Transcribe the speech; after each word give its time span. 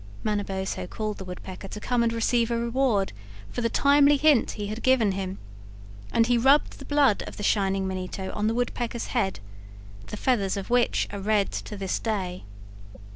Manabozho 0.23 0.87
called 0.87 1.19
the 1.19 1.23
Woodpecker 1.23 1.67
to 1.67 1.79
come 1.79 2.01
and 2.01 2.11
receive 2.11 2.49
a 2.49 2.57
reward 2.57 3.13
for 3.51 3.61
the 3.61 3.69
timely 3.69 4.17
hint 4.17 4.49
he 4.49 4.65
had 4.65 4.81
given 4.81 5.11
him, 5.11 5.37
and 6.11 6.25
he 6.25 6.39
rubbed 6.39 6.79
the 6.79 6.85
blood 6.85 7.21
of 7.27 7.37
the 7.37 7.43
Shining 7.43 7.87
Manito 7.87 8.31
on 8.33 8.47
the 8.47 8.55
Woodpecker's 8.55 9.09
head, 9.13 9.39
the 10.07 10.17
feathers 10.17 10.57
of 10.57 10.71
which 10.71 11.07
are 11.11 11.19
red 11.19 11.51
to 11.51 11.77
this 11.77 11.99
day. 11.99 12.45